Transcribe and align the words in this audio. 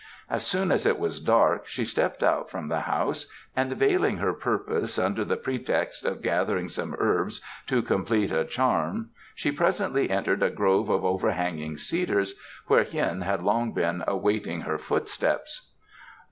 As 0.31 0.47
soon 0.47 0.71
as 0.71 0.87
it 0.87 0.97
was 0.97 1.19
dark 1.19 1.67
she 1.67 1.85
stepped 1.85 2.23
out 2.23 2.49
from 2.49 2.69
the 2.69 2.79
house 2.79 3.27
and 3.55 3.71
veiling 3.73 4.17
her 4.17 4.33
purpose 4.33 4.97
under 4.97 5.23
the 5.23 5.37
pretext 5.37 6.05
of 6.05 6.23
gathering 6.23 6.69
some 6.69 6.95
herbs 6.97 7.39
to 7.67 7.83
complete 7.83 8.31
a 8.31 8.43
charm 8.43 9.11
she 9.35 9.51
presently 9.51 10.09
entered 10.09 10.41
a 10.41 10.49
grove 10.49 10.89
of 10.89 11.05
overhanging 11.05 11.77
cedars 11.77 12.33
where 12.65 12.83
Hien 12.83 13.21
had 13.21 13.43
long 13.43 13.73
been 13.73 14.03
awaiting 14.07 14.61
her 14.61 14.79
footsteps. 14.79 15.69